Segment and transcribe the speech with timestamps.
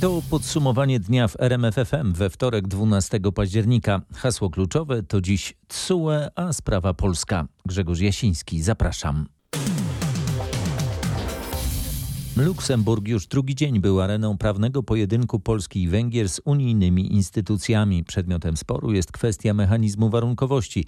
[0.00, 4.00] To podsumowanie dnia w RMFFM we wtorek 12 października.
[4.14, 7.46] Hasło kluczowe to dziś TSUE, a sprawa polska.
[7.66, 9.26] Grzegorz Jasiński, zapraszam.
[12.36, 18.04] Luksemburg już drugi dzień był areną prawnego pojedynku Polski i Węgier z unijnymi instytucjami.
[18.04, 20.86] Przedmiotem sporu jest kwestia mechanizmu warunkowości.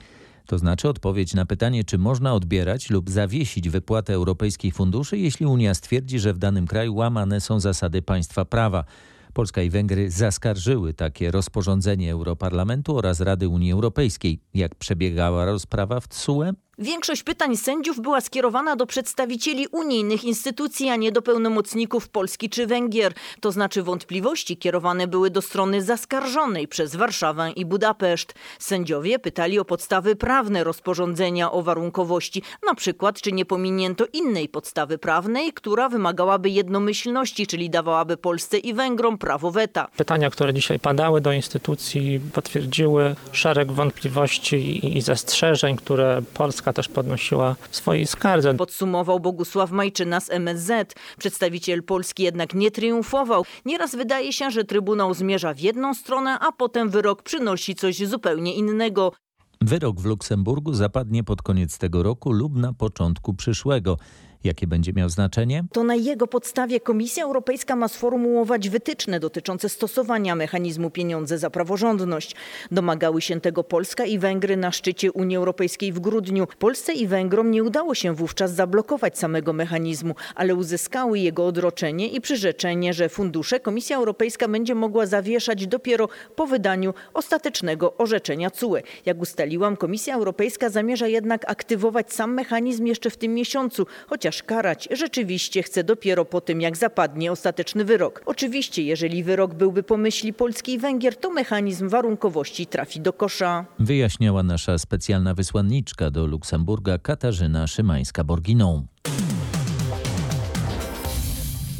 [0.50, 5.74] To znaczy odpowiedź na pytanie, czy można odbierać lub zawiesić wypłatę europejskich funduszy, jeśli Unia
[5.74, 8.84] stwierdzi, że w danym kraju łamane są zasady państwa prawa.
[9.32, 14.40] Polska i Węgry zaskarżyły takie rozporządzenie Europarlamentu oraz Rady Unii Europejskiej.
[14.54, 16.44] Jak przebiegała rozprawa w TSUE?
[16.82, 22.66] Większość pytań sędziów była skierowana do przedstawicieli unijnych instytucji, a nie do pełnomocników Polski czy
[22.66, 23.12] Węgier.
[23.40, 28.34] To znaczy wątpliwości kierowane były do strony zaskarżonej przez Warszawę i Budapeszt.
[28.58, 34.98] Sędziowie pytali o podstawy prawne rozporządzenia o warunkowości, na przykład czy nie pominięto innej podstawy
[34.98, 39.88] prawnej, która wymagałaby jednomyślności, czyli dawałaby Polsce i Węgrom prawo weta.
[39.96, 47.56] Pytania, które dzisiaj padały do instytucji potwierdziły szereg wątpliwości i zastrzeżeń, które Polska też podnosiła
[47.70, 48.54] w swojej skardze.
[48.54, 50.94] Podsumował Bogusław Majczyna z MSZ.
[51.18, 53.44] Przedstawiciel Polski jednak nie triumfował.
[53.64, 58.54] Nieraz wydaje się, że Trybunał zmierza w jedną stronę, a potem wyrok przynosi coś zupełnie
[58.54, 59.12] innego.
[59.60, 63.96] Wyrok w Luksemburgu zapadnie pod koniec tego roku lub na początku przyszłego.
[64.44, 65.64] Jakie będzie miał znaczenie?
[65.72, 72.36] To na jego podstawie Komisja Europejska ma sformułować wytyczne dotyczące stosowania mechanizmu pieniądze za praworządność.
[72.70, 76.46] Domagały się tego Polska i Węgry na szczycie Unii Europejskiej w grudniu.
[76.58, 82.20] Polsce i Węgrom nie udało się wówczas zablokować samego mechanizmu, ale uzyskały jego odroczenie i
[82.20, 88.76] przyrzeczenie, że fundusze Komisja Europejska będzie mogła zawieszać dopiero po wydaniu ostatecznego orzeczenia CUE.
[89.06, 94.42] Jak ustaliłam, Komisja Europejska zamierza jednak aktywować sam mechanizm jeszcze w tym miesiącu, chociaż chociaż
[94.42, 98.22] karać rzeczywiście chce dopiero po tym, jak zapadnie ostateczny wyrok.
[98.26, 103.66] Oczywiście, jeżeli wyrok byłby po myśli Polski i Węgier, to mechanizm warunkowości trafi do kosza.
[103.78, 108.82] Wyjaśniała nasza specjalna wysłanniczka do Luksemburga Katarzyna Szymańska-Borginą.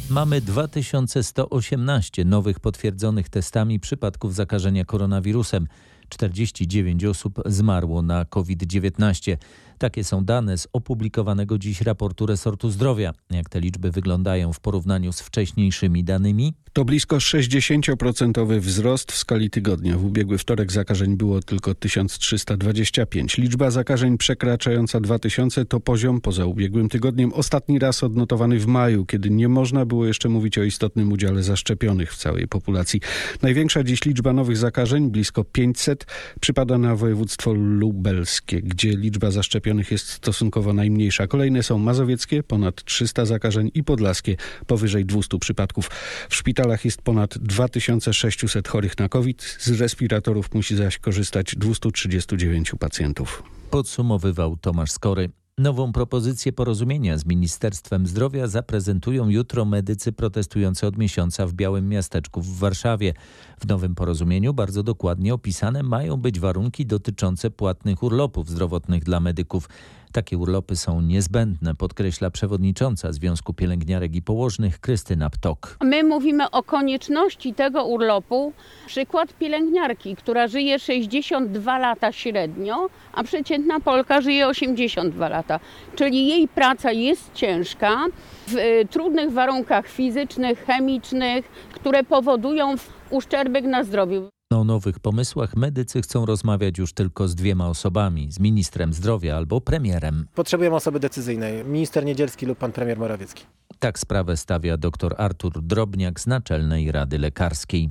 [0.09, 5.67] Mamy 2118 nowych potwierdzonych testami przypadków zakażenia koronawirusem.
[6.09, 9.37] 49 osób zmarło na COVID-19.
[9.81, 13.13] Takie są dane z opublikowanego dziś raportu resortu zdrowia.
[13.29, 16.53] Jak te liczby wyglądają w porównaniu z wcześniejszymi danymi?
[16.73, 19.97] To blisko 60% wzrost w skali tygodnia.
[19.97, 23.37] W ubiegły wtorek zakażeń było tylko 1325.
[23.37, 29.29] Liczba zakażeń przekraczająca 2000 to poziom poza ubiegłym tygodniem ostatni raz odnotowany w maju, kiedy
[29.29, 33.01] nie można było jeszcze mówić o istotnym udziale zaszczepionych w całej populacji.
[33.41, 36.05] Największa dziś liczba nowych zakażeń, blisko 500,
[36.39, 41.27] przypada na województwo lubelskie, gdzie liczba zaszczepionych jest stosunkowo najmniejsza.
[41.27, 44.35] Kolejne są mazowieckie, ponad 300 zakażeń i podlaskie,
[44.67, 45.89] powyżej 200 przypadków.
[46.29, 49.57] W szpitalach szpitalach jest ponad 2600 chorych na COVID.
[49.59, 53.43] Z respiratorów musi zaś korzystać 239 pacjentów.
[53.71, 55.29] Podsumowywał Tomasz Skory.
[55.61, 62.41] Nową propozycję porozumienia z Ministerstwem Zdrowia zaprezentują jutro medycy protestujący od miesiąca w Białym Miasteczku
[62.41, 63.13] w Warszawie.
[63.59, 69.67] W nowym porozumieniu bardzo dokładnie opisane mają być warunki dotyczące płatnych urlopów zdrowotnych dla medyków.
[70.11, 75.77] Takie urlopy są niezbędne, podkreśla przewodnicząca Związku Pielęgniarek i Położnych Krystyna Ptok.
[75.83, 78.53] My mówimy o konieczności tego urlopu.
[78.87, 85.50] Przykład pielęgniarki, która żyje 62 lata średnio, a przeciętna Polka żyje 82 lata.
[85.95, 88.05] Czyli jej praca jest ciężka
[88.47, 92.75] w y, trudnych warunkach fizycznych, chemicznych, które powodują
[93.09, 94.29] uszczerbek na zdrowiu.
[94.51, 99.61] O nowych pomysłach medycy chcą rozmawiać już tylko z dwiema osobami, z ministrem zdrowia albo
[99.61, 100.27] premierem.
[100.35, 103.45] Potrzebujemy osoby decyzyjnej, minister Niedzielski lub pan premier Morawiecki.
[103.79, 107.89] Tak sprawę stawia dr Artur Drobniak z Naczelnej Rady Lekarskiej.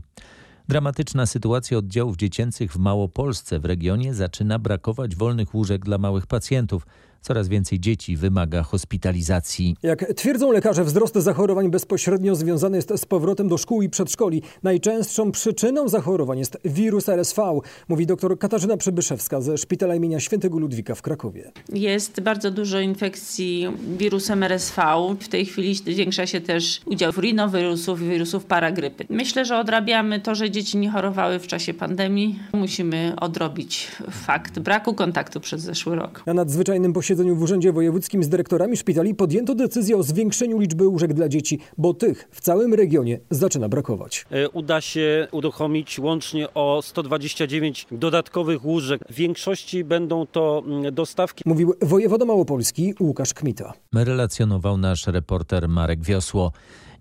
[0.68, 6.86] Dramatyczna sytuacja oddziałów dziecięcych w Małopolsce w regionie zaczyna brakować wolnych łóżek dla małych pacjentów.
[7.22, 9.76] Coraz więcej dzieci wymaga hospitalizacji.
[9.82, 14.42] Jak twierdzą lekarze, wzrost zachorowań bezpośrednio związany jest z powrotem do szkół i przedszkoli.
[14.62, 20.94] Najczęstszą przyczyną zachorowań jest wirus RSV, mówi dr Katarzyna Przybyszewska ze Szpitala imienia Świętego Ludwika
[20.94, 21.52] w Krakowie.
[21.72, 23.66] Jest bardzo dużo infekcji
[23.98, 24.82] wirusem RSV.
[25.20, 29.04] W tej chwili zwiększa się też udział rinowirusów i wirusów paragrypy.
[29.10, 32.38] Myślę, że odrabiamy to, że dzieci nie chorowały w czasie pandemii.
[32.52, 36.22] Musimy odrobić fakt braku kontaktu przez zeszły rok.
[36.26, 40.88] Na nadzwyczajnym posiedzeniu posiedzeniu w Urzędzie Wojewódzkim z dyrektorami szpitali podjęto decyzję o zwiększeniu liczby
[40.88, 44.26] łóżek dla dzieci, bo tych w całym regionie zaczyna brakować.
[44.30, 49.00] E, uda się uruchomić łącznie o 129 dodatkowych łóżek.
[49.10, 51.42] W większości będą to mm, dostawki.
[51.46, 53.72] Mówił wojewoda małopolski Łukasz Kmita.
[53.94, 56.52] Relacjonował nasz reporter Marek Wiosło.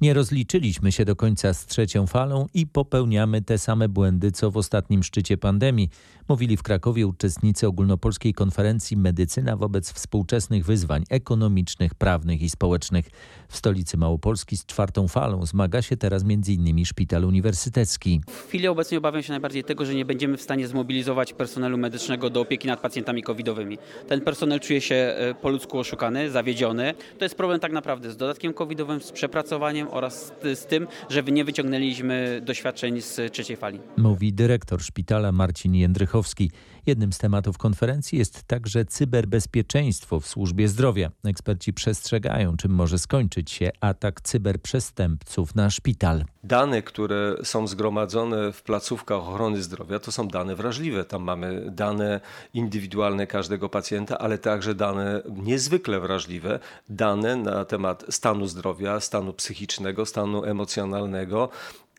[0.02, 4.58] Nie rozliczyliśmy się do końca z trzecią falą i popełniamy te same błędy, co w
[4.58, 5.90] ostatnim szczycie pandemii,
[6.30, 13.10] mówili w Krakowie uczestnicy ogólnopolskiej konferencji Medycyna wobec współczesnych wyzwań ekonomicznych, prawnych i społecznych.
[13.48, 16.86] W stolicy Małopolski z czwartą falą zmaga się teraz m.in.
[16.86, 18.22] szpital uniwersytecki.
[18.30, 22.30] W chwili obecnej obawiam się najbardziej tego, że nie będziemy w stanie zmobilizować personelu medycznego
[22.30, 23.78] do opieki nad pacjentami covidowymi.
[24.08, 26.94] Ten personel czuje się e, po ludzku oszukany, zawiedziony.
[27.18, 31.46] To jest problem tak naprawdę z dodatkiem covidowym, z przepracowaniem oraz z tym, że nie
[31.46, 33.80] wyciągnęliśmy doświadczeń z trzeciej fali.
[33.98, 36.52] Mówi dyrektor szpitala Marcin Jędrychowski.
[36.86, 41.12] Jednym z tematów konferencji jest także cyberbezpieczeństwo w służbie zdrowia.
[41.26, 46.26] Eksperci przestrzegają, czym może skończyć się atak cyberprzestępców na szpital.
[46.44, 51.06] Dane, które są zgromadzone w placówkach ochrony zdrowia, to są dane wrażliwe.
[51.06, 52.22] Tam mamy dane
[52.54, 56.60] indywidualne każdego pacjenta, ale także dane niezwykle wrażliwe,
[56.90, 61.50] dane na temat stanu zdrowia, stanu psychicznego, stanu emocjonalnego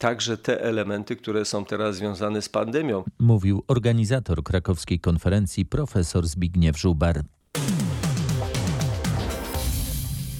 [0.00, 3.04] także te elementy, które są teraz związane z pandemią.
[3.18, 7.22] Mówił organizator krakowskiej konferencji profesor Zbigniew Żubar.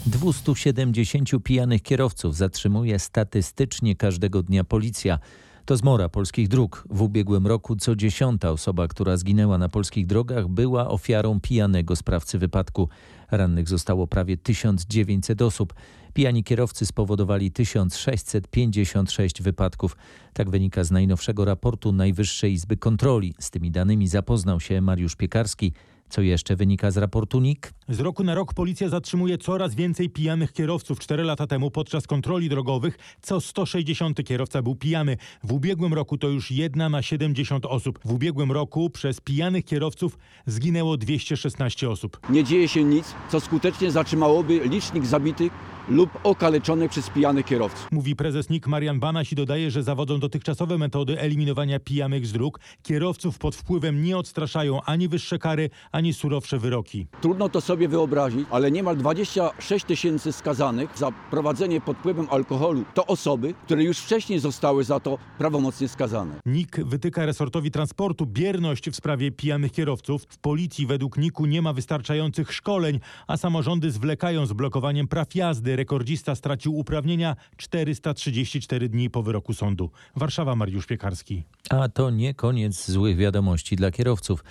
[0.07, 5.19] 270 pijanych kierowców zatrzymuje statystycznie każdego dnia policja.
[5.65, 6.85] To zmora polskich dróg.
[6.91, 12.39] W ubiegłym roku co dziesiąta osoba, która zginęła na polskich drogach, była ofiarą pijanego sprawcy
[12.39, 12.89] wypadku.
[13.31, 15.75] Rannych zostało prawie 1900 osób.
[16.15, 19.97] Pijani kierowcy spowodowali 1656 wypadków.
[20.33, 23.35] Tak wynika z najnowszego raportu Najwyższej Izby Kontroli.
[23.39, 25.73] Z tymi danymi zapoznał się Mariusz Piekarski.
[26.09, 27.73] Co jeszcze wynika z raportu NIK?
[27.91, 30.99] Z roku na rok policja zatrzymuje coraz więcej pijanych kierowców.
[30.99, 35.17] Cztery lata temu podczas kontroli drogowych co 160 kierowca był pijany.
[35.45, 37.99] W ubiegłym roku to już jedna na 70 osób.
[38.05, 42.21] W ubiegłym roku przez pijanych kierowców zginęło 216 osób.
[42.31, 45.53] Nie dzieje się nic, co skutecznie zatrzymałoby licznik zabitych
[45.89, 47.89] lub okaleczonych przez pijanych kierowców.
[47.93, 52.61] Mówi prezes NIK Marian Banaś i dodaje, że zawodzą dotychczasowe metody eliminowania pijanych z dróg.
[52.83, 57.07] Kierowców pod wpływem nie odstraszają ani wyższe kary, ani surowsze wyroki.
[57.21, 63.07] Trudno to sobie wyobrazić, ale niemal 26 tysięcy skazanych za prowadzenie pod wpływem alkoholu to
[63.07, 66.35] osoby, które już wcześniej zostały za to prawomocnie skazane.
[66.47, 70.23] NIK wytyka resortowi transportu bierność w sprawie pijanych kierowców.
[70.29, 75.77] W policji według NIK-u nie ma wystarczających szkoleń, a samorządy zwlekają z blokowaniem praw jazdy.
[75.77, 79.91] Rekordzista stracił uprawnienia 434 dni po wyroku sądu.
[80.17, 81.43] Warszawa, Mariusz Piekarski.
[81.71, 84.45] A to nie koniec złych wiadomości dla kierowców.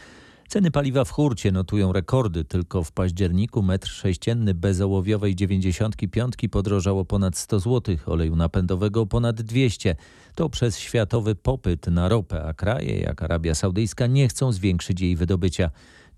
[0.49, 2.45] Ceny paliwa w hurcie notują rekordy.
[2.45, 9.95] Tylko w październiku metr sześcienny bezołowiowej 95 podrożało ponad 100 zł, oleju napędowego ponad 200.
[10.35, 15.15] To przez światowy popyt na ropę, a kraje jak Arabia Saudyjska nie chcą zwiększyć jej
[15.15, 15.69] wydobycia.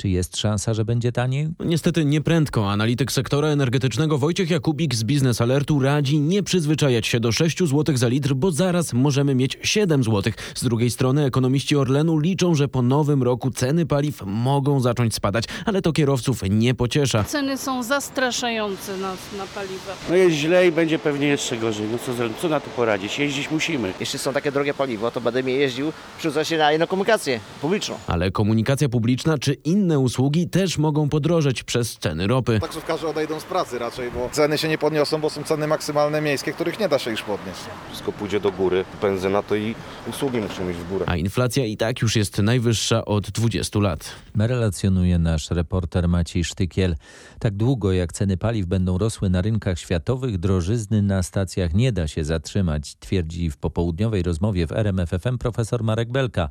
[0.01, 1.47] Czy jest szansa, że będzie taniej?
[1.65, 2.71] Niestety nieprędko.
[2.71, 7.97] Analityk sektora energetycznego Wojciech Jakubik z Biznes Alertu radzi nie przyzwyczajać się do 6 zł
[7.97, 10.33] za litr, bo zaraz możemy mieć 7 zł.
[10.55, 15.45] Z drugiej strony ekonomiści Orlenu liczą, że po nowym roku ceny paliw mogą zacząć spadać,
[15.65, 17.23] ale to kierowców nie pociesza.
[17.23, 19.93] Ceny są zastraszające na, na paliwa.
[20.09, 21.87] No jest źle i będzie pewnie jeszcze gorzej.
[21.91, 22.11] No co,
[22.41, 23.19] co na to poradzić?
[23.19, 23.93] Jeździć musimy.
[23.99, 27.95] Jeśli są takie drogie paliwo, to będę mnie jeździł, przerzucać się na inną komunikację publiczną.
[28.07, 32.59] Ale komunikacja publiczna czy inne usługi też mogą podrożeć przez ceny ropy.
[32.59, 36.53] Taksówkarze odejdą z pracy raczej, bo ceny się nie podniosą, bo są ceny maksymalne miejskie,
[36.53, 37.59] których nie da się już podnieść.
[37.89, 39.75] Wszystko pójdzie do góry, benzyna to i
[40.09, 41.05] usługi muszą iść w górę.
[41.07, 44.11] A inflacja i tak już jest najwyższa od 20 lat.
[44.35, 46.95] Relacjonuje nasz reporter Maciej Sztykiel.
[47.39, 52.07] Tak długo jak ceny paliw będą rosły na rynkach światowych, drożyzny na stacjach nie da
[52.07, 56.49] się zatrzymać, twierdzi w popołudniowej rozmowie w RMFFM profesor Marek Belka.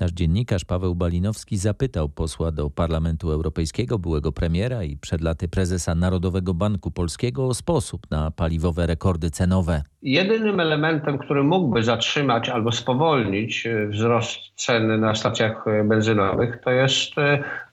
[0.00, 5.94] Nasz dziennikarz Paweł Balinowski zapytał posła do Parlamentu Europejskiego, byłego premiera i przed laty prezesa
[5.94, 9.82] Narodowego Banku Polskiego o sposób na paliwowe rekordy cenowe.
[10.02, 17.12] Jedynym elementem, który mógłby zatrzymać albo spowolnić wzrost ceny na stacjach benzynowych, to jest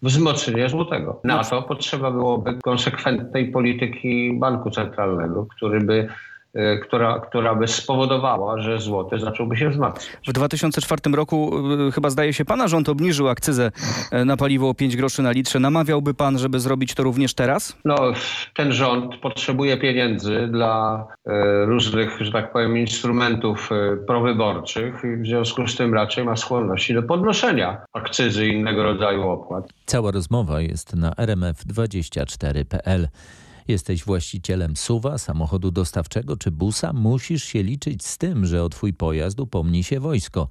[0.02, 1.22] wzmocnienie złotego.
[1.24, 6.08] Na to potrzeba byłoby konsekwentnej polityki banku centralnego, który by
[6.84, 10.20] która, która by spowodowała, że złoty zacząłby się wzmacniać.
[10.28, 11.52] W 2004 roku
[11.94, 13.72] chyba zdaje się pana rząd obniżył akcyzę
[14.26, 15.60] na paliwo o 5 groszy na litrze.
[15.60, 17.78] Namawiałby pan, żeby zrobić to również teraz?
[17.86, 17.96] No,
[18.56, 21.08] ten rząd potrzebuje pieniędzy dla
[21.66, 23.70] różnych, że tak powiem, instrumentów
[24.08, 29.30] prowyborczych i w związku z tym raczej ma skłonności do podnoszenia akcyzy i innego rodzaju
[29.30, 29.70] opłat.
[29.86, 33.08] Cała rozmowa jest na rmf24.pl.
[33.68, 38.94] Jesteś właścicielem suwa, samochodu dostawczego czy busa, musisz się liczyć z tym, że o twój
[38.94, 40.48] pojazd upomni się wojsko.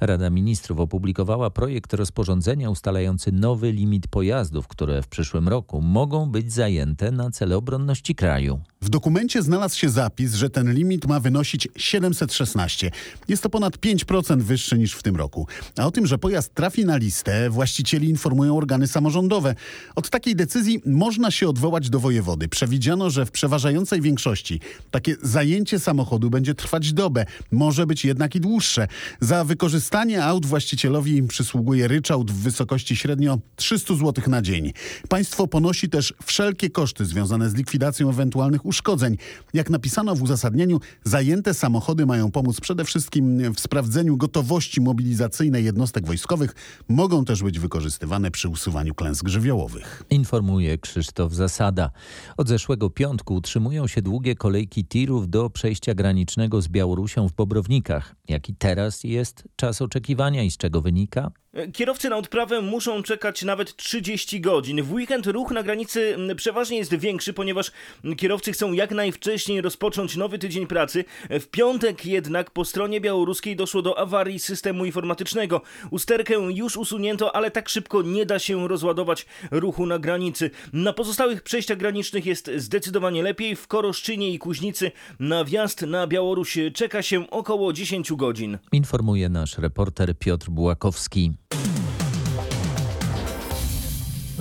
[0.00, 6.52] Rada Ministrów opublikowała projekt rozporządzenia ustalający nowy limit pojazdów, które w przyszłym roku mogą być
[6.52, 8.60] zajęte na cele obronności kraju.
[8.80, 12.90] W dokumencie znalazł się zapis, że ten limit ma wynosić 716.
[13.28, 15.46] Jest to ponad 5% wyższy niż w tym roku.
[15.78, 19.54] A o tym, że pojazd trafi na listę, właścicieli informują organy samorządowe.
[19.96, 22.48] Od takiej decyzji można się odwołać do wojewody.
[22.48, 27.26] Przewidziano, że w przeważającej większości takie zajęcie samochodu będzie trwać dobę.
[27.52, 28.88] Może być jednak i dłuższe.
[29.20, 29.87] Za wykorzystanie
[30.22, 34.72] aut właścicielowi przysługuje ryczałt w wysokości średnio 300 zł na dzień.
[35.08, 39.16] Państwo ponosi też wszelkie koszty związane z likwidacją ewentualnych uszkodzeń.
[39.54, 46.06] Jak napisano w uzasadnieniu, zajęte samochody mają pomóc przede wszystkim w sprawdzeniu gotowości mobilizacyjnej jednostek
[46.06, 46.54] wojskowych.
[46.88, 50.02] Mogą też być wykorzystywane przy usuwaniu klęsk żywiołowych.
[50.10, 51.90] Informuje Krzysztof Zasada.
[52.36, 58.14] Od zeszłego piątku utrzymują się długie kolejki tirów do przejścia granicznego z Białorusią w Bobrownikach.
[58.28, 61.30] Jaki teraz jest czas oczekiwania i z czego wynika?
[61.72, 64.82] Kierowcy na odprawę muszą czekać nawet 30 godzin.
[64.82, 67.72] W weekend ruch na granicy przeważnie jest większy, ponieważ
[68.16, 71.04] kierowcy chcą jak najwcześniej rozpocząć nowy tydzień pracy.
[71.30, 75.62] W piątek jednak po stronie białoruskiej doszło do awarii systemu informatycznego.
[75.90, 80.50] Usterkę już usunięto, ale tak szybko nie da się rozładować ruchu na granicy.
[80.72, 83.56] Na pozostałych przejściach granicznych jest zdecydowanie lepiej.
[83.56, 88.58] W Koroszczynie i Kuźnicy na wjazd na Białoruś czeka się około 10 godzin.
[88.72, 91.32] Informuje nasz reporter Piotr Bułakowski.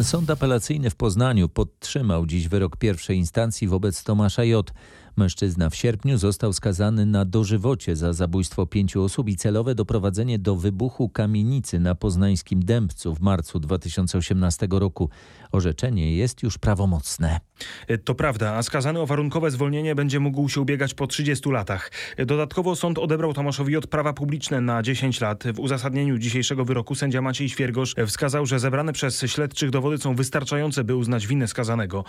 [0.02, 4.74] Sąd apelacyjny w Poznaniu podtrzymał dziś wyrok pierwszej instancji wobec Tomasza J.
[5.18, 10.56] Mężczyzna w sierpniu został skazany na dożywocie za zabójstwo pięciu osób i celowe doprowadzenie do
[10.56, 15.10] wybuchu kamienicy na poznańskim Dębcu w marcu 2018 roku.
[15.52, 17.40] Orzeczenie jest już prawomocne.
[18.04, 21.92] To prawda, a skazany o warunkowe zwolnienie będzie mógł się ubiegać po 30 latach.
[22.26, 25.44] Dodatkowo sąd odebrał Tomaszowi od prawa publiczne na 10 lat.
[25.54, 30.84] W uzasadnieniu dzisiejszego wyroku sędzia Maciej Świergosz wskazał, że zebrane przez śledczych dowody są wystarczające,
[30.84, 32.04] by uznać winę skazanego.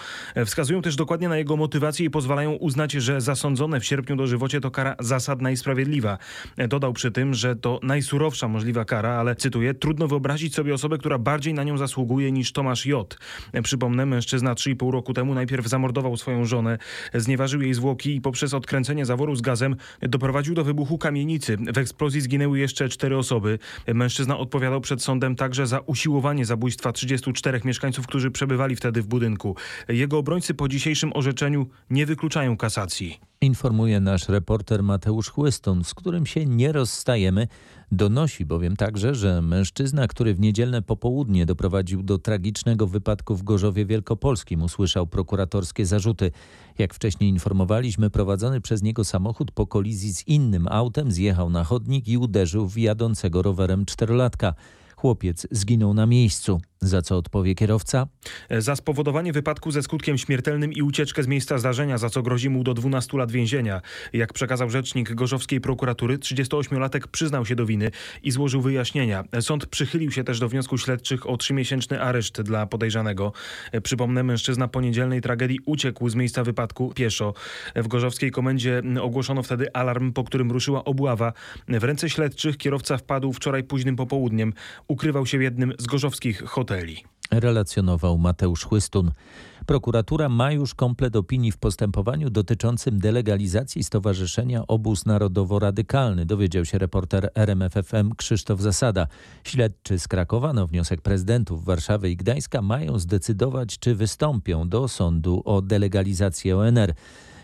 [0.47, 4.71] Wskazują też dokładnie na jego motywację i pozwalają uznać, że zasądzone w sierpniu dożywocie to
[4.71, 6.18] kara zasadna i sprawiedliwa.
[6.68, 11.18] Dodał przy tym, że to najsurowsza możliwa kara, ale cytuję, trudno wyobrazić sobie osobę, która
[11.18, 13.18] bardziej na nią zasługuje niż Tomasz J.
[13.63, 16.79] Przypomnę, mężczyzna 3,5 roku temu najpierw zamordował swoją żonę,
[17.15, 21.57] znieważył jej zwłoki i poprzez odkręcenie zaworu z gazem doprowadził do wybuchu kamienicy.
[21.57, 23.59] W eksplozji zginęły jeszcze cztery osoby.
[23.95, 29.57] Mężczyzna odpowiadał przed sądem także za usiłowanie zabójstwa 34 mieszkańców, którzy przebywali wtedy w budynku.
[29.89, 33.21] Jego obrońcy po dzisiejszym orzeczeniu nie wykluczają kasacji.
[33.41, 37.49] Informuje nasz reporter Mateusz Chłystun, z którym się nie rozstajemy.
[37.92, 43.87] Donosi bowiem także, że mężczyzna, który w niedzielne popołudnie doprowadził do tragicznego wypadku w Gorzowie
[43.87, 46.30] Wielkopolskim, usłyszał prokuratorskie zarzuty.
[46.78, 52.09] Jak wcześniej informowaliśmy, prowadzony przez niego samochód po kolizji z innym autem zjechał na chodnik
[52.09, 54.54] i uderzył w jadącego rowerem czterolatka.
[54.97, 56.61] Chłopiec zginął na miejscu.
[56.81, 58.07] Za co odpowie kierowca?
[58.59, 62.65] Za spowodowanie wypadku ze skutkiem śmiertelnym i ucieczkę z miejsca zdarzenia, za co grozi mu
[62.65, 63.81] do 12 lat więzienia.
[64.13, 67.91] Jak przekazał rzecznik gorzowskiej prokuratury, 38-latek przyznał się do winy
[68.23, 69.25] i złożył wyjaśnienia.
[69.41, 73.33] Sąd przychylił się też do wniosku śledczych o trzymiesięczny areszt dla podejrzanego.
[73.83, 77.35] Przypomnę, mężczyzna po niedzielnej tragedii uciekł z miejsca wypadku pieszo.
[77.77, 81.33] W gorzowskiej komendzie ogłoszono wtedy alarm, po którym ruszyła obława.
[81.69, 84.53] W ręce śledczych kierowca wpadł wczoraj późnym popołudniem.
[84.89, 86.68] Ukrywał się w jednym z gorzowskich hoteli
[87.31, 89.11] Relacjonował Mateusz Chłystun.
[89.67, 97.31] Prokuratura ma już komplet opinii w postępowaniu dotyczącym delegalizacji Stowarzyszenia Obóz Narodowo-Radykalny, dowiedział się reporter
[97.35, 99.07] RMFFM Krzysztof Zasada.
[99.45, 105.43] Śledczy z Krakowa na wniosek prezydentów Warszawy i Gdańska mają zdecydować, czy wystąpią do sądu
[105.45, 106.95] o delegalizację ONR.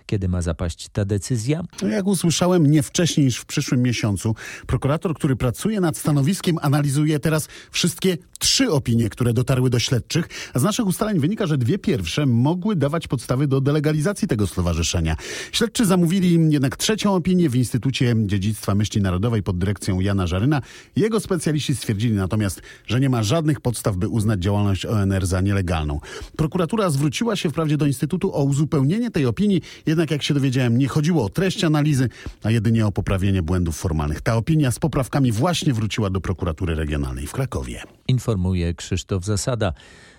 [0.07, 1.63] Kiedy ma zapaść ta decyzja?
[1.83, 4.35] No jak usłyszałem, nie wcześniej niż w przyszłym miesiącu.
[4.67, 10.29] Prokurator, który pracuje nad stanowiskiem, analizuje teraz wszystkie trzy opinie, które dotarły do śledczych.
[10.55, 15.17] A z naszych ustaleń wynika, że dwie pierwsze mogły dawać podstawy do delegalizacji tego stowarzyszenia.
[15.53, 20.63] Śledczy zamówili jednak trzecią opinię w Instytucie Dziedzictwa Myśli Narodowej pod dyrekcją Jana Żaryna.
[20.97, 26.01] Jego specjaliści stwierdzili natomiast, że nie ma żadnych podstaw, by uznać działalność ONR za nielegalną.
[26.37, 29.63] Prokuratura zwróciła się wprawdzie do Instytutu o uzupełnienie tej opinii,
[29.95, 32.09] jednak jak się dowiedziałem, nie chodziło o treść analizy,
[32.43, 34.21] a jedynie o poprawienie błędów formalnych.
[34.21, 37.83] Ta opinia z poprawkami właśnie wróciła do prokuratury regionalnej w Krakowie.
[38.09, 39.73] Informuje Krzysztof Zasada.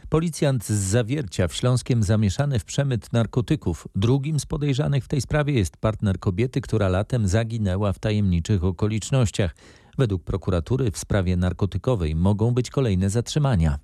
[0.09, 3.87] Policjant z Zawiercia w Śląskiem zamieszany w przemyt narkotyków.
[3.95, 9.55] Drugim z podejrzanych w tej sprawie jest partner kobiety, która latem zaginęła w tajemniczych okolicznościach.
[9.97, 13.79] Według prokuratury w sprawie narkotykowej mogą być kolejne zatrzymania.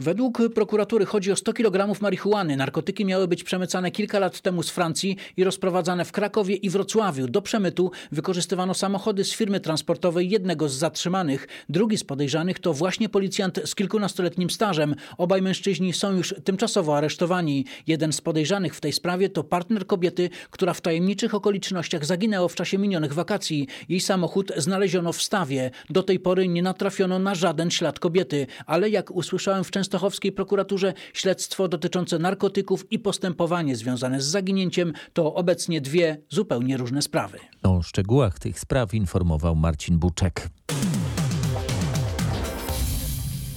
[0.00, 2.56] Według prokuratury chodzi o 100 kg marihuany.
[2.56, 7.28] Narkotyki miały być przemycane kilka lat temu z Francji i rozprowadzane w Krakowie i Wrocławiu.
[7.28, 11.48] Do przemytu wykorzystywano samochody z firmy transportowej jednego z zatrzymanych.
[11.68, 14.94] Drugi z podejrzanych to właśnie policjant z kilkunastoletnim stażem.
[15.18, 17.64] Obaj mężczyźni są już tymczasowo aresztowani.
[17.86, 22.54] Jeden z podejrzanych w tej sprawie to partner kobiety, która w tajemniczych okolicznościach zaginęła w
[22.54, 23.68] czasie minionych wakacji.
[23.88, 25.70] Jej samochód znaleziono w stawie.
[25.90, 30.94] Do tej pory nie natrafiono na żaden ślad kobiety, ale jak usłyszałem w częstochowskiej prokuraturze,
[31.12, 37.38] śledztwo dotyczące narkotyków i postępowanie związane z zaginięciem to obecnie dwie zupełnie różne sprawy.
[37.62, 40.48] O szczegółach tych spraw informował Marcin Buczek.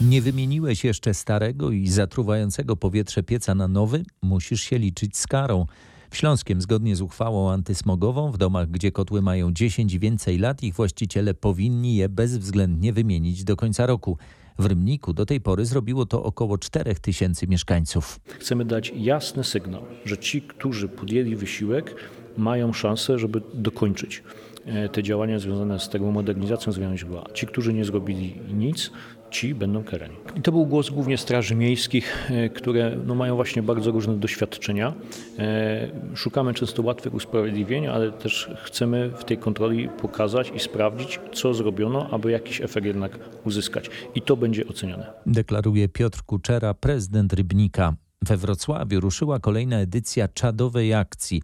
[0.01, 4.03] Nie wymieniłeś jeszcze starego i zatruwającego powietrze pieca na nowy?
[4.21, 5.65] Musisz się liczyć z karą.
[6.09, 10.63] W Śląskiem, zgodnie z uchwałą antysmogową, w domach, gdzie kotły mają 10 i więcej lat,
[10.63, 14.17] ich właściciele powinni je bezwzględnie wymienić do końca roku.
[14.59, 18.19] W Rymniku do tej pory zrobiło to około 4 tysięcy mieszkańców.
[18.39, 21.95] Chcemy dać jasny sygnał, że ci, którzy podjęli wysiłek,
[22.37, 24.23] mają szansę, żeby dokończyć
[24.65, 27.23] e, te działania związane z tego modernizacją zmiany źródła.
[27.33, 28.91] Ci, którzy nie zrobili nic,
[29.35, 30.15] ci będą karani.
[30.35, 34.93] I to był głos głównie straży miejskich, e, które no, mają właśnie bardzo różne doświadczenia.
[35.39, 41.53] E, szukamy często łatwych usprawiedliwień, ale też chcemy w tej kontroli pokazać i sprawdzić, co
[41.53, 43.89] zrobiono, aby jakiś efekt jednak uzyskać.
[44.15, 45.13] I to będzie oceniane.
[45.25, 47.95] Deklaruje Piotr Kuczera, prezydent Rybnika.
[48.21, 51.41] We Wrocławiu ruszyła kolejna edycja czadowej akcji.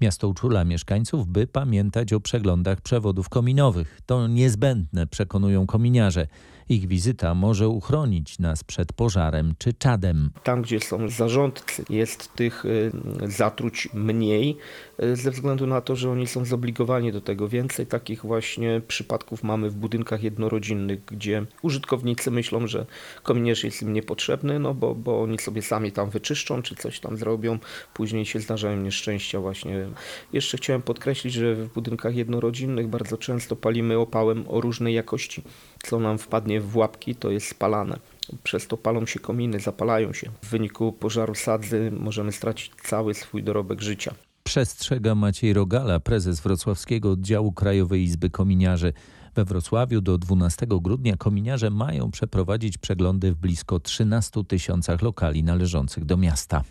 [0.00, 4.00] Miasto uczula mieszkańców, by pamiętać o przeglądach przewodów kominowych.
[4.06, 6.26] To niezbędne, przekonują kominiarze.
[6.70, 10.30] Ich wizyta może uchronić nas przed pożarem czy czadem.
[10.42, 12.92] Tam, gdzie są zarządcy, jest tych y,
[13.26, 14.56] zatruć mniej,
[15.02, 17.48] y, ze względu na to, że oni są zobligowani do tego.
[17.48, 22.86] Więcej takich właśnie przypadków mamy w budynkach jednorodzinnych, gdzie użytkownicy myślą, że
[23.22, 27.16] kominierz jest im niepotrzebny, no bo, bo oni sobie sami tam wyczyszczą, czy coś tam
[27.16, 27.58] zrobią.
[27.94, 29.86] Później się zdarzają nieszczęścia właśnie.
[30.32, 35.42] Jeszcze chciałem podkreślić, że w budynkach jednorodzinnych bardzo często palimy opałem o różnej jakości.
[35.82, 37.98] Co nam wpadnie w łapki, to jest spalane.
[38.42, 40.30] Przez to palą się kominy, zapalają się.
[40.42, 44.14] W wyniku pożaru sadzy możemy stracić cały swój dorobek życia.
[44.42, 48.92] Przestrzega Maciej Rogala, prezes Wrocławskiego Oddziału Krajowej Izby Kominiarzy.
[49.34, 56.04] We Wrocławiu do 12 grudnia kominiarze mają przeprowadzić przeglądy w blisko 13 tysiącach lokali należących
[56.04, 56.64] do miasta.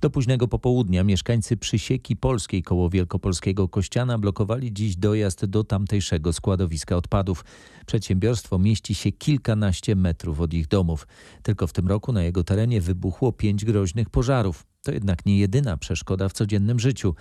[0.00, 6.96] Do późnego popołudnia mieszkańcy Przysieki Polskiej koło Wielkopolskiego Kościana blokowali dziś dojazd do tamtejszego składowiska
[6.96, 7.44] odpadów.
[7.86, 11.06] Przedsiębiorstwo mieści się kilkanaście metrów od ich domów.
[11.42, 14.66] Tylko w tym roku na jego terenie wybuchło pięć groźnych pożarów.
[14.82, 17.14] To jednak nie jedyna przeszkoda w codziennym życiu.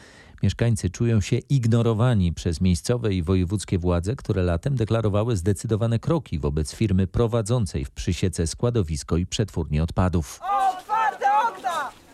[0.44, 6.76] Mieszkańcy czują się ignorowani przez miejscowe i wojewódzkie władze, które latem deklarowały zdecydowane kroki wobec
[6.76, 10.40] firmy prowadzącej w Przysiece składowisko i przetwórnię odpadów.
[10.44, 12.05] Otwarte okna!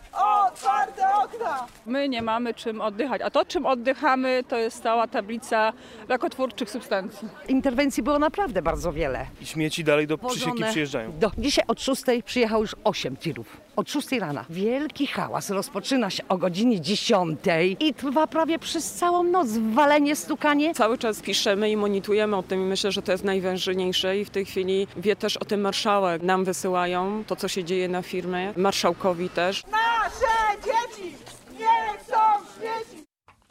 [0.52, 1.01] Otwarte
[1.42, 1.68] okna!
[1.86, 5.74] My nie mamy czym oddychać, a to czym oddychamy to jest cała tablica
[6.10, 7.28] rakotwórczych substancji.
[7.48, 9.26] Interwencji było naprawdę bardzo wiele.
[9.42, 11.12] I śmieci dalej do przysieki przyjeżdżają.
[11.20, 13.62] Do, dzisiaj od 6 przyjechało już 8 tirów.
[13.76, 14.46] Od 6 rana.
[14.50, 17.40] Wielki hałas rozpoczyna się o godzinie 10
[17.80, 19.48] i trwa prawie przez całą noc.
[19.74, 20.74] Walenie, stukanie.
[20.76, 24.30] Cały czas piszemy i monitorujemy o tym i myślę, że to jest najważniejsze i w
[24.30, 26.22] tej chwili wie też o tym marszałek.
[26.22, 29.64] Nam wysyłają to, co się dzieje na firmie, marszałkowi też.
[29.72, 31.31] Nasze dzieci!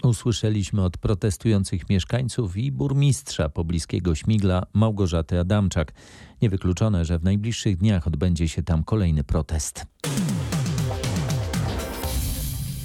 [0.03, 5.93] Usłyszeliśmy od protestujących mieszkańców i burmistrza pobliskiego Śmigla Małgorzaty Adamczak.
[6.43, 9.87] Niewykluczone, że w najbliższych dniach odbędzie się tam kolejny protest.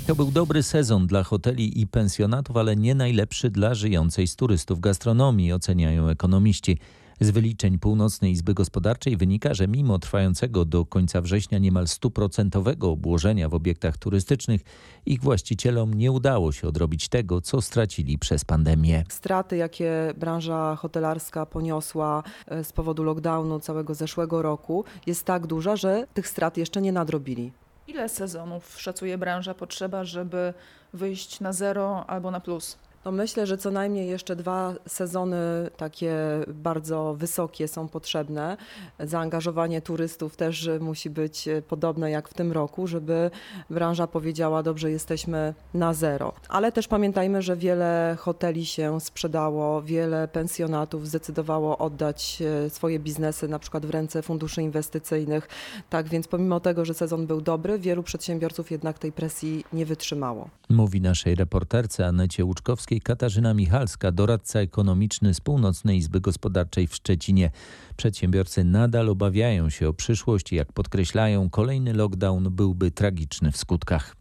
[0.08, 4.80] To był dobry sezon dla hoteli i pensjonatów, ale nie najlepszy dla żyjącej z turystów
[4.80, 6.78] gastronomii, oceniają ekonomiści.
[7.19, 13.49] Z wyliczeń Północnej Izby Gospodarczej wynika, że mimo trwającego do końca września niemal stuprocentowego obłożenia
[13.49, 14.62] w obiektach turystycznych,
[15.06, 19.04] ich właścicielom nie udało się odrobić tego, co stracili przez pandemię.
[19.10, 25.75] Straty, jakie branża hotelarska poniosła e, z powodu lockdownu całego zeszłego roku, jest tak duża,
[25.75, 27.51] że tych strat jeszcze nie nadrobili.
[27.88, 30.54] Ile sezonów szacuje branża potrzeba, żeby
[30.93, 32.78] wyjść na zero albo na plus?
[33.05, 35.37] No myślę, że co najmniej jeszcze dwa sezony
[35.77, 36.15] takie
[36.47, 38.57] bardzo wysokie są potrzebne.
[38.99, 43.31] Zaangażowanie turystów też musi być podobne jak w tym roku, żeby
[43.69, 46.33] branża powiedziała, dobrze, jesteśmy na zero.
[46.49, 53.47] Ale też pamiętajmy, że wiele hoteli się sprzedało, wiele pensjonatów zdecydowało oddać e, swoje biznesy
[53.47, 55.47] na przykład w ręce funduszy inwestycyjnych.
[55.89, 60.49] Tak więc pomimo tego, że sezon był dobry, wielu przedsiębiorców jednak tej presji nie wytrzymało.
[60.69, 67.51] Mówi naszej reporterce Anecie Łuczkowskiej Katarzyna Michalska, doradca ekonomiczny z Północnej Izby Gospodarczej w Szczecinie.
[67.97, 74.15] Przedsiębiorcy nadal obawiają się o przyszłość jak podkreślają, kolejny lockdown byłby tragiczny w skutkach.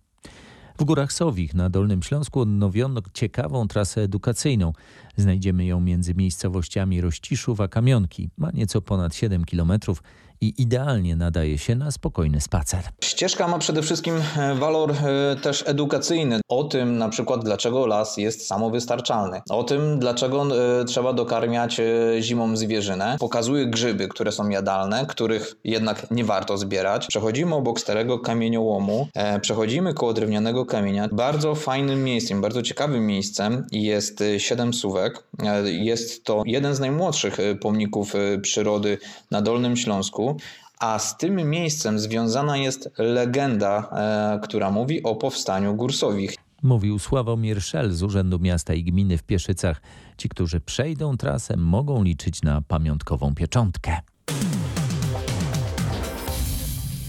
[0.79, 4.73] W Górach Sowich na Dolnym Śląsku odnowiono ciekawą trasę edukacyjną.
[5.17, 8.31] Znajdziemy ją między miejscowościami Rościszów a Kamionki.
[8.37, 10.03] Ma nieco ponad 7 kilometrów
[10.45, 12.81] i idealnie nadaje się na spokojny spacer.
[13.05, 16.41] Ścieżka ma przede wszystkim e, walor e, też edukacyjny.
[16.49, 19.43] O tym na przykład dlaczego las jest samowystarczalny.
[19.51, 20.47] O tym dlaczego
[20.81, 21.81] e, trzeba dokarmiać
[22.21, 23.17] zimą zwierzynę.
[23.21, 27.07] Pokazuje grzyby, które są jadalne, których jednak nie warto zbierać.
[27.07, 29.09] Przechodzimy obok starego kamieniołomu,
[29.41, 31.09] przechodzimy koło drewnianego kamienia.
[31.13, 35.25] Bardzo fajnym miejscem, bardzo ciekawym miejscem jest Siedem Suwek.
[35.65, 38.99] Jest to jeden z najmłodszych pomników przyrody
[39.31, 40.34] na Dolnym Śląsku.
[40.79, 46.37] A z tym miejscem związana jest legenda, e, która mówi o powstaniu Górsowich.
[46.63, 49.81] Mówił Sławomir Szel z Urzędu Miasta i Gminy w Pieszycach.
[50.17, 53.97] Ci, którzy przejdą trasę, mogą liczyć na pamiątkową pieczątkę.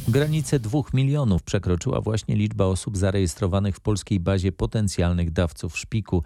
[0.07, 6.23] Granicę dwóch milionów przekroczyła właśnie liczba osób zarejestrowanych w polskiej bazie potencjalnych dawców szpiku.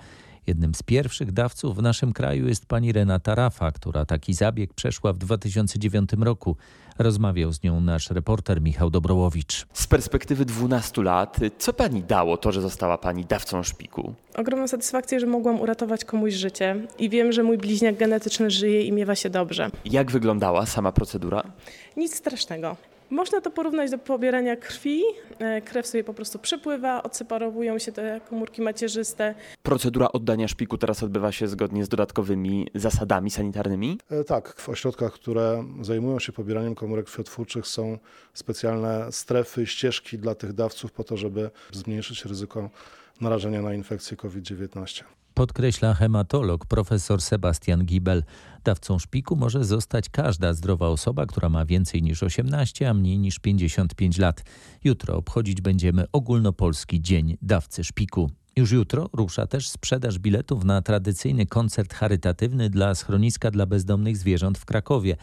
[0.49, 5.13] Jednym z pierwszych dawców w naszym kraju jest pani Renata Rafa, która taki zabieg przeszła
[5.13, 6.55] w 2009 roku.
[6.99, 9.65] Rozmawiał z nią nasz reporter Michał Dobrołowicz.
[9.73, 14.13] Z perspektywy 12 lat, co pani dało to, że została pani dawcą szpiku?
[14.35, 18.91] Ogromną satysfakcję, że mogłam uratować komuś życie i wiem, że mój bliźniak genetyczny żyje i
[18.91, 19.69] miewa się dobrze.
[19.85, 21.43] Jak wyglądała sama procedura?
[21.97, 22.75] Nic strasznego.
[23.09, 25.01] Można to porównać do pobierania krwi.
[25.39, 29.35] E, krew sobie po prostu przepływa, odseparowują się te komórki macierzyste.
[29.63, 33.99] Procedura oddania szpiku teraz odbywa się zgodnie z dodatkowymi zasadami sanitarnymi?
[34.09, 37.97] E, tak, w ośrodkach, które zajmują się pobieraniem komórek krwiotwórczych są
[38.33, 42.69] specjalne strefy, ścieżki dla tych dawców po to, żeby zmniejszyć ryzyko
[43.21, 45.03] narażenia na infekcję COVID-19
[45.39, 48.23] podkreśla hematolog profesor Sebastian Gibel.
[48.63, 53.39] Dawcą szpiku może zostać każda zdrowa osoba, która ma więcej niż 18, a mniej niż
[53.39, 54.43] 55 lat.
[54.83, 58.31] Jutro obchodzić będziemy ogólnopolski Dzień Dawcy Szpiku.
[58.55, 64.57] Już jutro rusza też sprzedaż biletów na tradycyjny koncert charytatywny dla schroniska dla bezdomnych zwierząt
[64.57, 65.17] w Krakowie.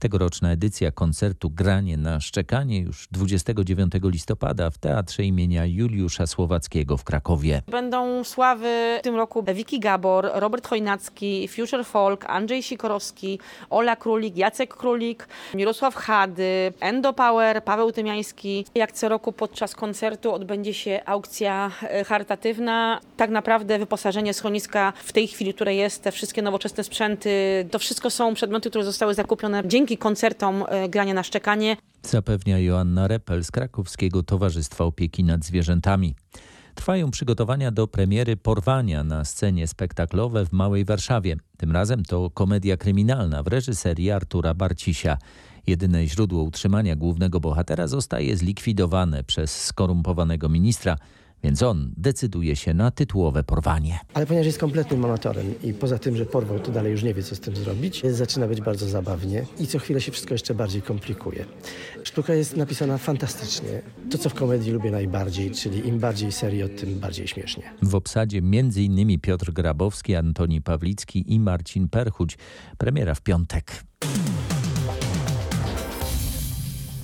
[0.00, 7.04] Tegoroczna edycja koncertu Granie na szczekanie już 29 listopada w Teatrze imienia Juliusza Słowackiego w
[7.04, 7.62] Krakowie.
[7.66, 13.38] Będą sławy w tym roku Wiki Gabor, Robert Chojnacki, Future Folk, Andrzej Sikorowski,
[13.70, 18.66] Ola Królik, Jacek Królik, Mirosław Hady, Endo Power, Paweł Tymiański.
[18.74, 23.00] Jak co roku podczas koncertu odbędzie się aukcja e, charytatywna.
[23.16, 27.30] Tak naprawdę wyposażenie schroniska w tej chwili, które jest, te wszystkie nowoczesne sprzęty,
[27.70, 31.76] to wszystko są przedmioty, które zostały zakupione dzięki dzięki koncertom e, grania na szczekanie.
[32.02, 36.14] Zapewnia Joanna Repel z Krakowskiego Towarzystwa Opieki nad Zwierzętami.
[36.74, 41.36] Trwają przygotowania do premiery Porwania na scenie spektaklowe w Małej Warszawie.
[41.56, 45.18] Tym razem to komedia kryminalna w reżyserii Artura Barcisia.
[45.66, 50.96] Jedyne źródło utrzymania głównego bohatera zostaje zlikwidowane przez skorumpowanego ministra
[51.42, 53.98] więc on decyduje się na tytułowe porwanie.
[54.14, 57.22] Ale ponieważ jest kompletnym amatorem i poza tym, że porwał, to dalej już nie wie,
[57.22, 60.82] co z tym zrobić, zaczyna być bardzo zabawnie i co chwilę się wszystko jeszcze bardziej
[60.82, 61.44] komplikuje.
[62.04, 63.82] Sztuka jest napisana fantastycznie.
[64.10, 67.62] To, co w komedii lubię najbardziej, czyli im bardziej serio, tym bardziej śmiesznie.
[67.82, 69.20] W obsadzie m.in.
[69.20, 72.38] Piotr Grabowski, Antoni Pawlicki i Marcin Perchuć.
[72.78, 73.84] Premiera w piątek.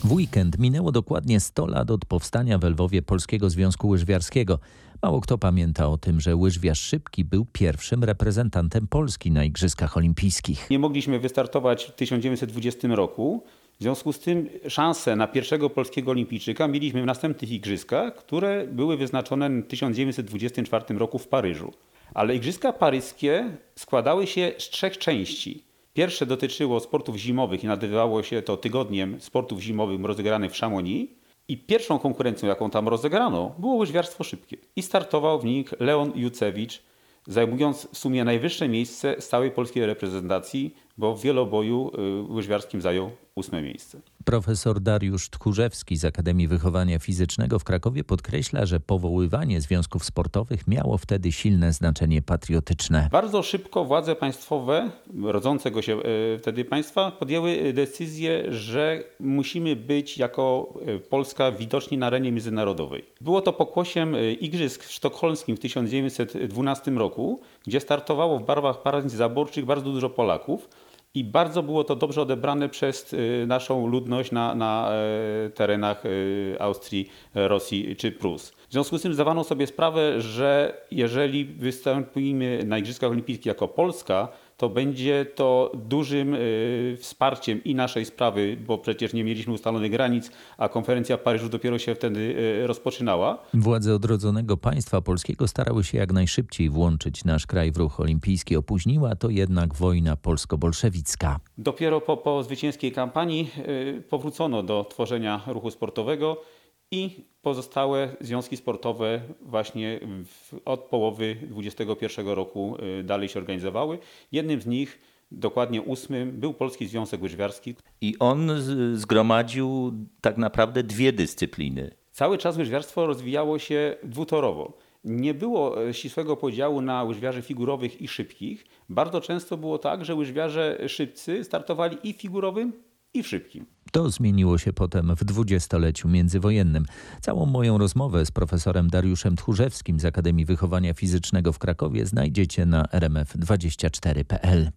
[0.07, 4.59] W weekend minęło dokładnie 100 lat od powstania w Lwowie Polskiego Związku Łyżwiarskiego.
[5.03, 10.71] Mało kto pamięta o tym, że łyżwiarz Szybki był pierwszym reprezentantem Polski na Igrzyskach Olimpijskich.
[10.71, 13.45] Nie mogliśmy wystartować w 1920 roku.
[13.79, 18.97] W związku z tym szansę na pierwszego polskiego olimpijczyka mieliśmy w następnych igrzyskach, które były
[18.97, 21.73] wyznaczone w 1924 roku w Paryżu.
[22.15, 25.66] Ale igrzyska paryskie składały się z trzech części.
[25.97, 31.13] Pierwsze dotyczyło sportów zimowych i nazywało się to tygodniem sportów zimowych rozegranych w Chamonix.
[31.49, 34.57] I pierwszą konkurencją, jaką tam rozegrano, było łyżwiarstwo szybkie.
[34.77, 36.83] I startował w nich Leon Jucewicz,
[37.27, 41.91] zajmując w sumie najwyższe miejsce stałej polskiej reprezentacji, bo w wieloboju
[42.31, 44.01] y, łyżwiarskim zajął ósme miejsce.
[44.25, 50.99] Profesor Dariusz Tchórzewski z Akademii Wychowania Fizycznego w Krakowie podkreśla, że powoływanie związków sportowych miało
[50.99, 53.09] wtedy silne znaczenie patriotyczne.
[53.13, 54.91] Bardzo szybko władze państwowe,
[55.23, 56.03] rodzącego się e,
[56.39, 63.05] wtedy państwa, podjęły decyzję, że musimy być jako e, Polska widoczni na arenie międzynarodowej.
[63.21, 69.65] Było to pokłosiem e, Igrzysk sztokholmskim w 1912 roku, gdzie startowało w barwach paraliz zaborczych
[69.65, 70.69] bardzo dużo Polaków
[71.17, 76.57] i bardzo było to dobrze odebrane przez y, naszą ludność na, na e, terenach y,
[76.59, 78.51] Austrii, Rosji czy Prus.
[78.69, 84.29] W związku z tym zdawano sobie sprawę, że jeżeli wystąpimy na Igrzyskach Olimpijskich jako Polska,
[84.57, 90.31] to będzie to dużym y, wsparciem i naszej sprawy, bo przecież nie mieliśmy ustalonych granic,
[90.59, 93.39] a konferencja w Paryżu dopiero się wtedy y, rozpoczynała.
[93.55, 98.57] Władze odrodzonego państwa polskiego starały się jak najszybciej włączyć nasz kraj w ruch olimpijski.
[98.57, 101.41] Opóźniła to jednak wojna polsko-bolszewicka.
[101.59, 106.43] Dopiero po, po zwycięskiej kampanii y, powrócono do tworzenia ruchu sportowego
[106.91, 113.99] i pozostałe związki sportowe właśnie w, od połowy 2021 roku y, dalej się organizowały.
[114.33, 114.99] Jednym z nich,
[115.31, 117.75] dokładnie ósmym, był Polski Związek Łyżwiarski.
[118.01, 118.51] I on
[118.95, 121.95] zgromadził tak naprawdę dwie dyscypliny.
[122.13, 124.79] Cały czas łyżwiarstwo rozwijało się dwutorowo.
[125.05, 128.67] Nie było e, ścisłego podziału na łyżwiarzy figurowych i szybkich.
[128.89, 132.73] Bardzo często było tak, że łyżwiarze szybcy startowali i figurowym,
[133.17, 133.67] i w szybkim.
[133.93, 136.85] To zmieniło się potem w dwudziestoleciu międzywojennym.
[137.21, 142.83] Całą moją rozmowę z profesorem Dariuszem Tchórzewskim z Akademii Wychowania Fizycznego w Krakowie znajdziecie na
[142.83, 144.71] rmf24.pl.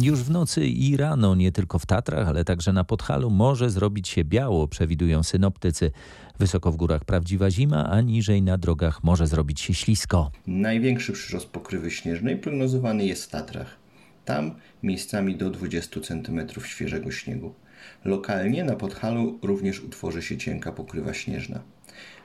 [0.00, 4.08] Już w nocy i rano, nie tylko w Tatrach, ale także na Podhalu, może zrobić
[4.08, 5.90] się biało, przewidują synoptycy.
[6.38, 10.30] Wysoko w górach prawdziwa zima, a niżej na drogach może zrobić się ślisko.
[10.46, 13.87] Największy przyrost pokrywy śnieżnej prognozowany jest w Tatrach.
[14.28, 17.54] Tam miejscami do 20 cm świeżego śniegu.
[18.04, 21.60] Lokalnie na Podhalu również utworzy się cienka pokrywa śnieżna.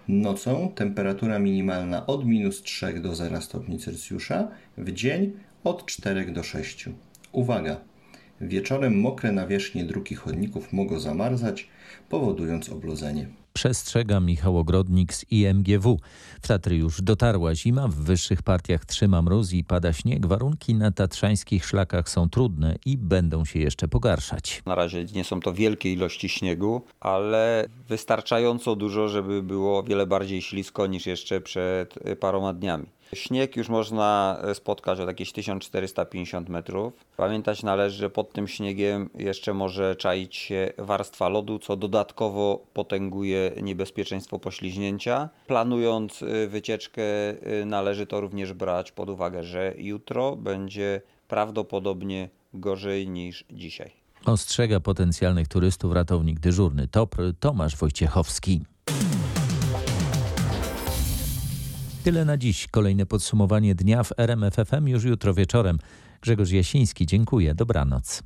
[0.07, 5.31] Nocą temperatura minimalna od minus 3 do 0 stopni Celsjusza, w dzień
[5.63, 6.89] od 4 do 6.
[7.31, 7.81] Uwaga!
[8.41, 11.67] Wieczorem mokre nawierzchnie dróg i chodników mogą zamarzać,
[12.09, 13.27] powodując oblodzenie.
[13.53, 15.99] Przestrzega Michał Ogrodnik z IMGW.
[16.41, 20.25] W Tatry już dotarła zima, w wyższych partiach trzyma mróz i pada śnieg.
[20.25, 24.61] Warunki na tatrzańskich szlakach są trudne i będą się jeszcze pogarszać.
[24.65, 30.07] Na razie nie są to wielkie ilości śniegu, ale wystarczająco dużo, żeby było o wiele
[30.07, 32.85] bardziej ślisko niż jeszcze przed paroma dniami.
[33.13, 36.93] Śnieg już można spotkać od jakieś 1450 metrów.
[37.17, 43.51] Pamiętać należy, że pod tym śniegiem jeszcze może czaić się warstwa lodu, co dodatkowo potęguje
[43.61, 45.29] niebezpieczeństwo pośliźnięcia.
[45.47, 47.03] Planując wycieczkę
[47.65, 53.91] należy to również brać pod uwagę, że jutro będzie prawdopodobnie gorzej niż dzisiaj.
[54.25, 58.61] Ostrzega potencjalnych turystów ratownik dyżurny TOPR Tomasz Wojciechowski.
[62.03, 62.67] Tyle na dziś.
[62.67, 65.77] Kolejne podsumowanie dnia w RMFFM już jutro wieczorem.
[66.21, 67.55] Grzegorz Jasiński, dziękuję.
[67.55, 68.23] Dobranoc.